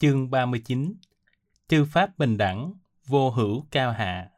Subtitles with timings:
[0.00, 0.94] Chương 39
[1.68, 2.72] Chư Pháp bình đẳng,
[3.06, 4.30] vô hữu cao hạ.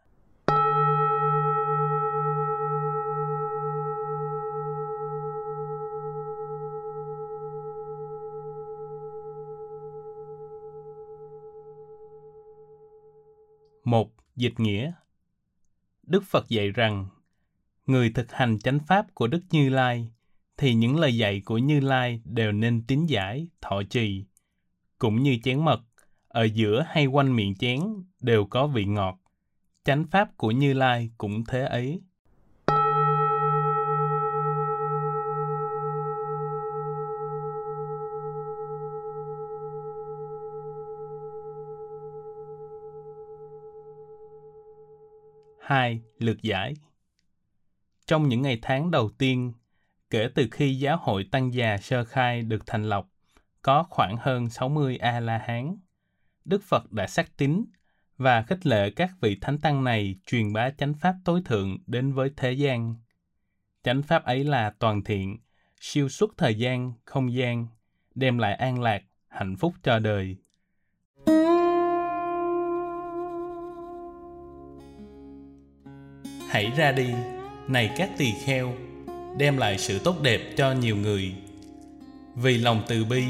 [13.85, 14.93] Một Dịch nghĩa.
[16.03, 17.09] Đức Phật dạy rằng,
[17.87, 20.11] người thực hành chánh pháp của Đức Như Lai,
[20.57, 24.25] thì những lời dạy của Như Lai đều nên tín giải, thọ trì,
[25.01, 25.81] cũng như chén mật,
[26.29, 27.81] ở giữa hay quanh miệng chén
[28.21, 29.19] đều có vị ngọt.
[29.85, 32.01] Chánh pháp của Như Lai cũng thế ấy.
[45.61, 46.75] Hai, lược giải
[48.07, 49.53] Trong những ngày tháng đầu tiên,
[50.11, 53.07] kể từ khi giáo hội Tăng già sơ khai được thành lập,
[53.63, 55.77] có khoảng hơn 60 A-la-hán.
[56.45, 57.65] Đức Phật đã xác tín
[58.17, 62.13] và khích lệ các vị thánh tăng này truyền bá chánh pháp tối thượng đến
[62.13, 62.95] với thế gian.
[63.83, 65.39] Chánh pháp ấy là toàn thiện,
[65.81, 67.67] siêu xuất thời gian, không gian,
[68.15, 70.37] đem lại an lạc, hạnh phúc cho đời.
[76.51, 77.15] Hãy ra đi,
[77.69, 78.73] này các tỳ kheo,
[79.39, 81.35] đem lại sự tốt đẹp cho nhiều người.
[82.35, 83.25] Vì lòng từ bi,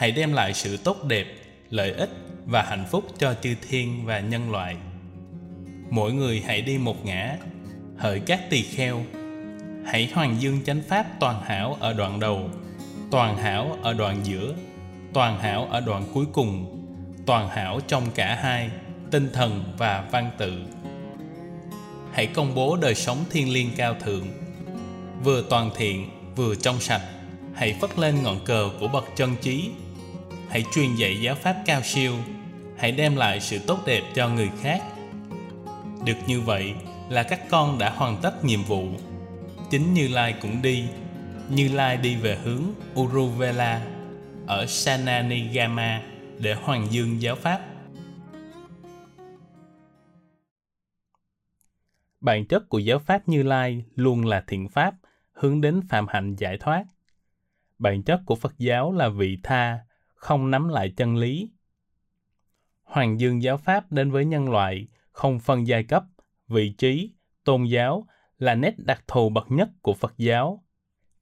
[0.00, 1.26] hãy đem lại sự tốt đẹp,
[1.70, 2.10] lợi ích
[2.46, 4.76] và hạnh phúc cho chư thiên và nhân loại.
[5.90, 7.36] Mỗi người hãy đi một ngã,
[7.96, 9.04] hỡi các tỳ kheo,
[9.86, 12.50] hãy hoàng dương chánh pháp toàn hảo ở đoạn đầu,
[13.10, 14.54] toàn hảo ở đoạn giữa,
[15.12, 16.84] toàn hảo ở đoạn cuối cùng,
[17.26, 18.70] toàn hảo trong cả hai,
[19.10, 20.52] tinh thần và văn tự.
[22.12, 24.26] Hãy công bố đời sống thiên liêng cao thượng,
[25.24, 27.02] vừa toàn thiện, vừa trong sạch.
[27.54, 29.70] Hãy phất lên ngọn cờ của bậc chân trí
[30.50, 32.14] hãy truyền dạy giáo pháp cao siêu.
[32.78, 34.82] Hãy đem lại sự tốt đẹp cho người khác.
[36.04, 36.74] Được như vậy
[37.08, 38.88] là các con đã hoàn tất nhiệm vụ.
[39.70, 40.88] Chính như lai cũng đi.
[41.50, 42.62] Như lai đi về hướng
[42.94, 43.86] uruvela
[44.46, 46.02] ở sananigama
[46.38, 47.60] để hoàng dương giáo pháp.
[52.20, 54.94] Bản chất của giáo pháp như lai luôn là thiện pháp,
[55.32, 56.84] hướng đến phạm hạnh giải thoát.
[57.78, 59.78] Bản chất của phật giáo là vị tha
[60.20, 61.50] không nắm lại chân lý.
[62.82, 66.04] Hoàng dương giáo pháp đến với nhân loại, không phân giai cấp,
[66.48, 67.12] vị trí,
[67.44, 68.06] tôn giáo
[68.38, 70.64] là nét đặc thù bậc nhất của Phật giáo.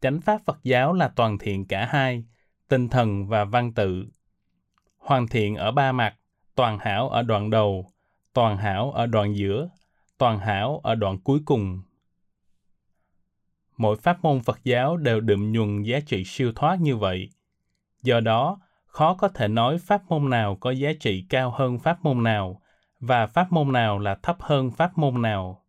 [0.00, 2.24] Chánh pháp Phật giáo là toàn thiện cả hai,
[2.68, 4.06] tinh thần và văn tự.
[4.96, 6.16] Hoàn thiện ở ba mặt,
[6.54, 7.90] toàn hảo ở đoạn đầu,
[8.32, 9.68] toàn hảo ở đoạn giữa,
[10.18, 11.82] toàn hảo ở đoạn cuối cùng.
[13.76, 17.30] Mỗi pháp môn Phật giáo đều đượm nhuần giá trị siêu thoát như vậy.
[18.02, 22.04] Do đó, khó có thể nói pháp môn nào có giá trị cao hơn pháp
[22.04, 22.62] môn nào
[23.00, 25.64] và pháp môn nào là thấp hơn pháp môn nào.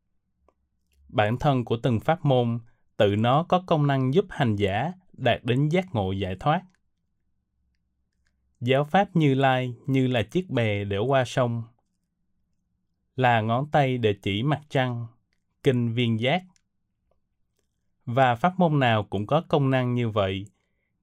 [1.07, 2.59] Bản thân của từng pháp môn
[2.97, 6.62] tự nó có công năng giúp hành giả đạt đến giác ngộ giải thoát.
[8.62, 11.63] Giáo pháp Như Lai như là chiếc bè để qua sông,
[13.16, 15.07] là ngón tay để chỉ mặt trăng,
[15.63, 16.44] kinh viên giác.
[18.06, 20.46] Và pháp môn nào cũng có công năng như vậy,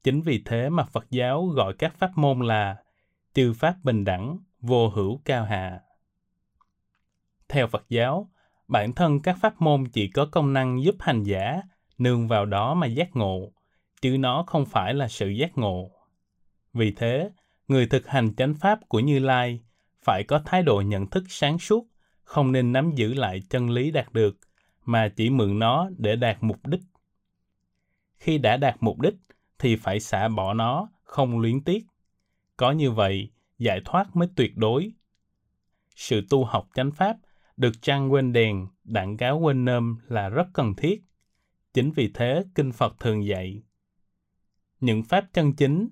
[0.06, 2.76] Chính vì thế mà Phật giáo gọi các pháp môn là
[3.34, 5.80] chư pháp bình đẳng, vô hữu cao hạ.
[7.48, 8.30] Theo Phật giáo,
[8.68, 11.62] bản thân các pháp môn chỉ có công năng giúp hành giả
[11.98, 13.52] nương vào đó mà giác ngộ,
[14.00, 15.90] chứ nó không phải là sự giác ngộ.
[16.72, 17.30] Vì thế,
[17.68, 19.60] người thực hành chánh pháp của Như Lai
[20.02, 21.86] phải có thái độ nhận thức sáng suốt,
[22.22, 24.36] không nên nắm giữ lại chân lý đạt được,
[24.84, 26.82] mà chỉ mượn nó để đạt mục đích.
[28.16, 29.14] Khi đã đạt mục đích,
[29.58, 31.86] thì phải xả bỏ nó, không luyến tiếc.
[32.56, 34.92] Có như vậy, giải thoát mới tuyệt đối.
[35.94, 37.16] Sự tu học chánh pháp
[37.56, 41.02] được trăng quên đèn, đặng cáo quên nơm là rất cần thiết.
[41.74, 43.62] Chính vì thế, Kinh Phật thường dạy.
[44.80, 45.88] Những pháp chân chính,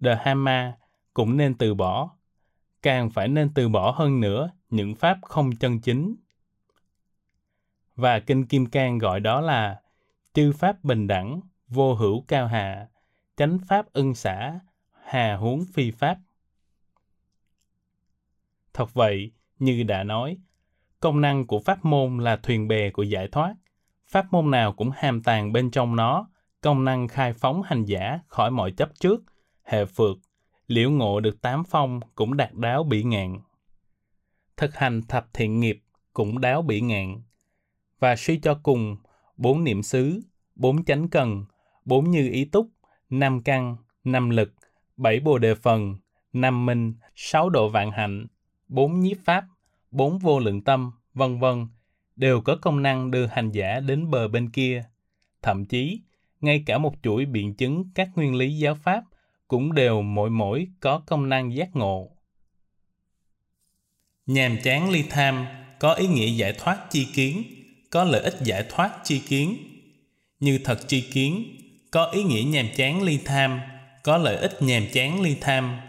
[0.00, 0.76] Dhamma
[1.14, 2.10] cũng nên từ bỏ.
[2.82, 6.16] Càng phải nên từ bỏ hơn nữa những pháp không chân chính.
[7.96, 9.82] Và Kinh Kim Cang gọi đó là
[10.32, 11.40] chư pháp bình đẳng,
[11.74, 12.88] vô hữu cao hạ,
[13.36, 14.60] chánh pháp ưng xả,
[15.04, 16.18] hà huống phi pháp.
[18.74, 20.38] Thật vậy, như đã nói,
[21.00, 23.54] công năng của pháp môn là thuyền bè của giải thoát.
[24.06, 26.28] Pháp môn nào cũng hàm tàng bên trong nó,
[26.60, 29.22] công năng khai phóng hành giả khỏi mọi chấp trước,
[29.62, 30.16] hệ phượt,
[30.66, 33.38] liễu ngộ được tám phong cũng đạt đáo bỉ ngạn.
[34.56, 35.82] Thực hành thập thiện nghiệp
[36.12, 37.22] cũng đáo bỉ ngạn.
[37.98, 38.96] Và suy cho cùng,
[39.36, 40.20] bốn niệm xứ,
[40.54, 41.44] bốn chánh cần,
[41.84, 42.68] bốn như ý túc,
[43.10, 44.54] năm căn, năm lực,
[44.96, 45.96] bảy bồ đề phần,
[46.32, 48.26] năm minh, sáu độ vạn hạnh,
[48.68, 49.44] bốn nhiếp pháp,
[49.90, 51.66] bốn vô lượng tâm, vân vân,
[52.16, 54.84] đều có công năng đưa hành giả đến bờ bên kia.
[55.42, 56.00] Thậm chí,
[56.40, 59.04] ngay cả một chuỗi biện chứng các nguyên lý giáo pháp
[59.48, 62.10] cũng đều mỗi mỗi có công năng giác ngộ.
[64.26, 65.46] Nhàm chán ly tham
[65.80, 67.42] có ý nghĩa giải thoát chi kiến,
[67.90, 69.56] có lợi ích giải thoát chi kiến.
[70.40, 71.44] Như thật chi kiến,
[71.94, 73.60] có ý nghĩa nhàm chán ly tham,
[74.02, 75.80] có lợi ích nhàm chán ly tham.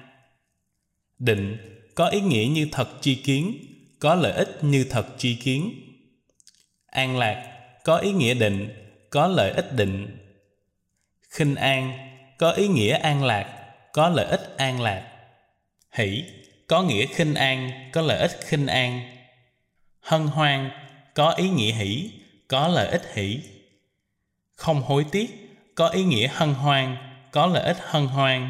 [1.20, 1.58] Định
[1.96, 3.58] có ý nghĩa như thật chi kiến,
[4.00, 5.72] có lợi ích như thật chi kiến.
[6.86, 8.70] An lạc có ý nghĩa định,
[9.10, 10.18] có lợi ích định.
[11.30, 11.94] Khinh an
[12.38, 15.12] có ý nghĩa an lạc, có lợi ích an lạc.
[15.92, 16.24] Hỷ
[16.68, 19.18] có nghĩa khinh an, có lợi ích khinh an.
[20.00, 20.70] Hân hoan
[21.14, 22.12] có ý nghĩa hỷ,
[22.48, 23.40] có lợi ích hỷ.
[24.56, 25.45] Không hối tiếc
[25.76, 26.98] có ý nghĩa hân hoan,
[27.32, 28.50] có lợi ích hân hoan.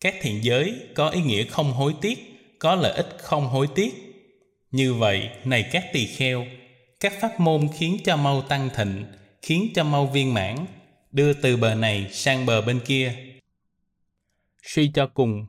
[0.00, 2.18] Các thiện giới có ý nghĩa không hối tiếc,
[2.58, 3.94] có lợi ích không hối tiếc.
[4.70, 6.46] Như vậy, này các tỳ kheo,
[7.00, 9.04] các pháp môn khiến cho mau tăng thịnh,
[9.42, 10.56] khiến cho mau viên mãn,
[11.12, 13.14] đưa từ bờ này sang bờ bên kia.
[14.62, 15.46] Suy cho cùng,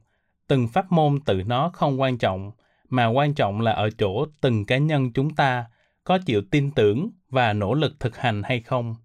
[0.48, 2.52] từng pháp môn tự nó không quan trọng,
[2.90, 5.66] mà quan trọng là ở chỗ từng cá nhân chúng ta
[6.04, 8.96] có chịu tin tưởng và nỗ lực thực hành hay không.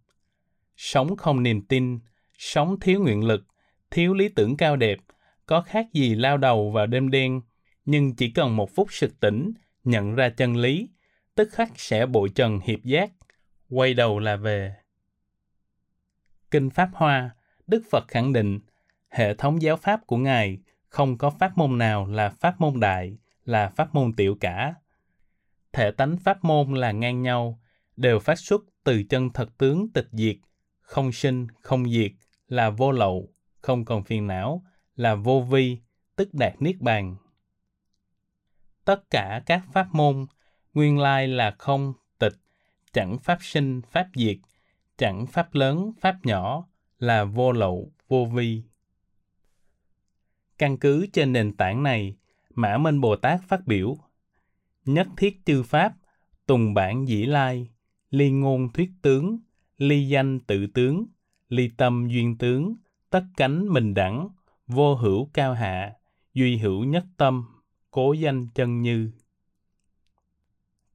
[0.79, 1.99] Sống không niềm tin,
[2.39, 3.47] sống thiếu nguyện lực,
[3.91, 4.99] thiếu lý tưởng cao đẹp,
[5.47, 7.41] có khác gì lao đầu vào đêm đen,
[7.85, 9.53] nhưng chỉ cần một phút sực tỉnh,
[9.85, 10.89] nhận ra chân lý,
[11.35, 13.11] tức khắc sẽ bội trần hiệp giác,
[13.71, 14.75] quay đầu là về.
[16.51, 17.31] Kinh Pháp Hoa,
[17.67, 18.61] Đức Phật khẳng định,
[19.09, 20.59] hệ thống giáo pháp của Ngài
[20.89, 24.75] không có pháp môn nào là pháp môn đại, là pháp môn tiểu cả.
[25.73, 27.61] Thể tánh pháp môn là ngang nhau,
[27.97, 30.37] đều phát xuất từ chân thật tướng tịch diệt,
[30.89, 32.13] không sinh, không diệt,
[32.49, 33.29] là vô lậu,
[33.61, 34.65] không còn phiền não,
[34.97, 35.79] là vô vi,
[36.17, 37.17] tức đạt niết bàn.
[38.85, 40.27] Tất cả các pháp môn,
[40.75, 42.33] nguyên lai là không, tịch,
[42.93, 44.37] chẳng pháp sinh, pháp diệt,
[44.97, 46.67] chẳng pháp lớn, pháp nhỏ,
[46.99, 48.63] là vô lậu, vô vi.
[50.59, 52.17] Căn cứ trên nền tảng này,
[52.55, 53.97] Mã Minh Bồ Tát phát biểu
[54.85, 55.95] Nhất thiết chư pháp,
[56.47, 57.69] tùng bản dĩ lai,
[58.11, 59.39] ly ngôn thuyết tướng,
[59.79, 61.07] ly danh tự tướng,
[61.49, 62.77] ly tâm duyên tướng,
[63.11, 64.29] tất cánh mình đẳng,
[64.67, 65.95] vô hữu cao hạ,
[66.35, 67.45] duy hữu nhất tâm,
[67.91, 69.11] cố danh chân như.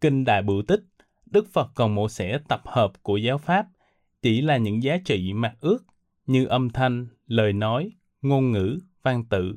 [0.02, 0.84] Kinh Đại Bửu Tích,
[1.26, 3.68] Đức Phật còn mổ xẻ tập hợp của giáo Pháp,
[4.22, 5.86] chỉ là những giá trị mặt ước
[6.26, 7.92] như âm thanh, lời nói,
[8.22, 9.56] ngôn ngữ, văn tự.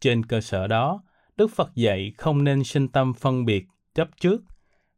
[0.00, 1.02] Trên cơ sở đó,
[1.36, 4.42] Đức Phật dạy không nên sinh tâm phân biệt, chấp trước,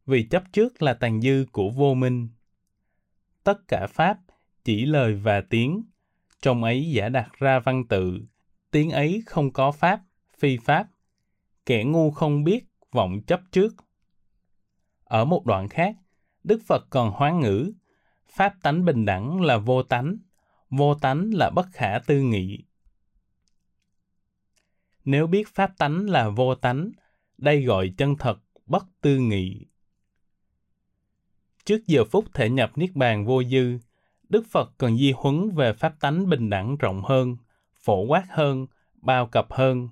[0.05, 2.29] vì chấp trước là tàn dư của vô minh.
[3.47, 4.19] Tất cả Pháp
[4.63, 5.83] chỉ lời và tiếng,
[6.41, 8.21] trong ấy giả đặt ra văn tự,
[8.71, 10.01] tiếng ấy không có Pháp,
[10.37, 10.87] phi Pháp.
[11.65, 13.75] Kẻ ngu không biết, vọng chấp trước.
[15.03, 15.95] Ở một đoạn khác,
[16.43, 17.73] Đức Phật còn hoán ngữ,
[18.29, 20.17] Pháp tánh bình đẳng là vô tánh,
[20.69, 22.63] vô tánh là bất khả tư nghị.
[25.05, 26.91] Nếu biết pháp tánh là vô tánh,
[27.37, 29.65] đây gọi chân thật, bất tư nghị.
[31.67, 33.77] Trước giờ phút thể nhập Niết Bàn vô dư,
[34.29, 37.37] Đức Phật còn di huấn về pháp tánh bình đẳng rộng hơn,
[37.83, 39.89] phổ quát hơn, bao cập hơn.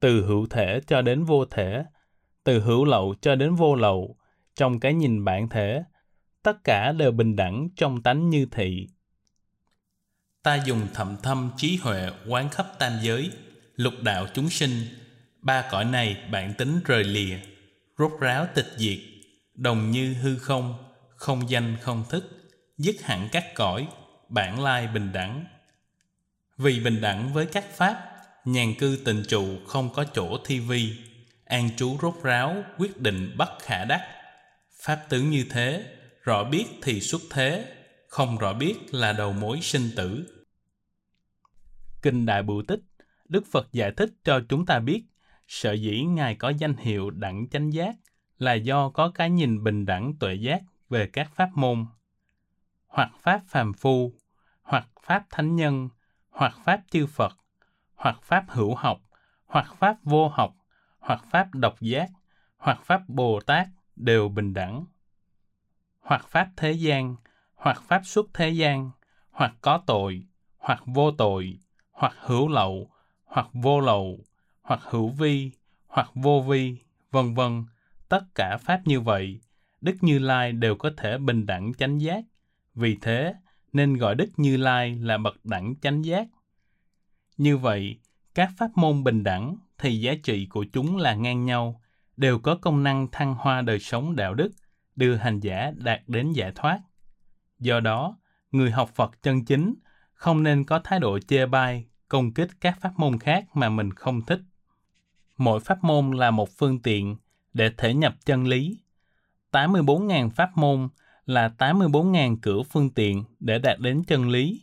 [0.00, 1.84] Từ hữu thể cho đến vô thể,
[2.44, 4.16] từ hữu lậu cho đến vô lậu,
[4.54, 5.82] trong cái nhìn bản thể,
[6.42, 8.86] tất cả đều bình đẳng trong tánh như thị.
[10.42, 13.30] Ta dùng thậm thâm trí huệ quán khắp tam giới,
[13.76, 14.72] lục đạo chúng sinh,
[15.42, 17.38] ba cõi này bản tính rời lìa,
[17.98, 18.98] rốt ráo tịch diệt,
[19.58, 20.74] đồng như hư không,
[21.08, 22.24] không danh không thức,
[22.76, 23.88] dứt hẳn các cõi,
[24.28, 25.44] bản lai bình đẳng.
[26.56, 28.10] Vì bình đẳng với các pháp,
[28.44, 30.92] nhàn cư tình trụ không có chỗ thi vi,
[31.44, 34.02] an trú rốt ráo, quyết định bất khả đắc.
[34.82, 37.74] Pháp tướng như thế, rõ biết thì xuất thế,
[38.08, 40.24] không rõ biết là đầu mối sinh tử.
[42.02, 42.80] Kinh Đại Bửu Tích
[43.28, 45.02] Đức Phật giải thích cho chúng ta biết,
[45.48, 47.94] sở dĩ Ngài có danh hiệu đẳng chánh giác
[48.38, 51.86] là do có cái nhìn bình đẳng tuệ giác về các pháp môn,
[52.86, 54.12] hoặc pháp phàm phu,
[54.62, 55.88] hoặc pháp thánh nhân,
[56.30, 57.36] hoặc pháp chư Phật,
[57.94, 59.00] hoặc pháp hữu học,
[59.46, 60.54] hoặc pháp vô học,
[60.98, 62.10] hoặc pháp độc giác,
[62.56, 64.84] hoặc pháp Bồ Tát đều bình đẳng.
[66.00, 67.16] Hoặc pháp thế gian,
[67.54, 68.90] hoặc pháp xuất thế gian,
[69.30, 70.26] hoặc có tội,
[70.58, 71.58] hoặc vô tội,
[71.90, 72.90] hoặc hữu lậu,
[73.24, 74.18] hoặc vô lậu,
[74.62, 75.52] hoặc hữu vi,
[75.86, 76.76] hoặc vô vi,
[77.10, 77.64] vân vân,
[78.08, 79.40] tất cả pháp như vậy,
[79.80, 82.24] Đức Như Lai đều có thể bình đẳng chánh giác.
[82.74, 83.34] Vì thế,
[83.72, 86.28] nên gọi Đức Như Lai là bậc đẳng chánh giác.
[87.36, 87.98] Như vậy,
[88.38, 91.82] Các pháp môn bình đẳng thì giá trị của chúng là ngang nhau,
[92.16, 94.50] đều có công năng thăng hoa đời sống đạo đức,
[94.96, 96.80] đưa hành giả đạt đến giải thoát.
[97.58, 98.16] Do đó,
[98.52, 99.74] người học Phật chân chính
[100.12, 103.92] không nên có thái độ chê bai, công kích các pháp môn khác mà mình
[103.92, 104.40] không thích.
[105.36, 107.16] Mỗi pháp môn là một phương tiện
[107.52, 108.78] để thể nhập chân lý.
[109.52, 110.88] 84.000 pháp môn
[111.26, 114.62] là 84.000 cửa phương tiện để đạt đến chân lý.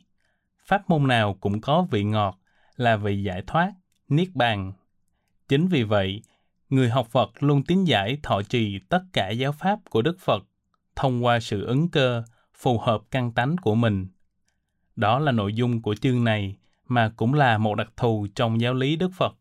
[0.65, 2.39] Pháp môn nào cũng có vị ngọt,
[2.75, 3.73] là vị giải thoát,
[4.07, 4.73] niết bàn.
[5.47, 6.21] Chính vì vậy,
[6.69, 10.43] người học Phật luôn tín giải thọ trì tất cả giáo pháp của Đức Phật
[10.95, 12.23] thông qua sự ứng cơ
[12.53, 14.07] phù hợp căn tánh của mình.
[14.95, 16.55] Đó là nội dung của chương này
[16.87, 19.35] mà cũng là một đặc thù trong giáo lý Đức Phật.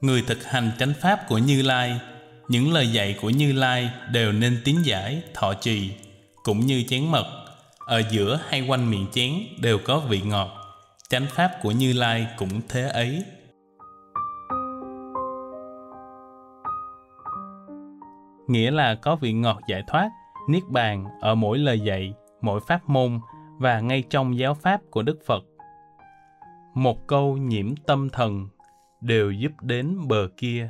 [0.00, 2.00] Người thực hành chánh pháp của Như Lai,
[2.48, 5.92] những lời dạy của Như Lai đều nên tín giải, thọ trì,
[6.42, 7.26] cũng như chén mật,
[7.86, 10.48] ở giữa hay quanh miệng chén đều có vị ngọt.
[11.08, 13.24] Chánh pháp của Như Lai cũng thế ấy.
[18.48, 20.10] Nghĩa là có vị ngọt giải thoát,
[20.48, 23.20] niết bàn ở mỗi lời dạy, mỗi pháp môn
[23.58, 25.44] và ngay trong giáo pháp của Đức Phật.
[26.74, 28.48] Một câu nhiễm tâm thần
[29.00, 30.68] đều giúp đến bờ kia.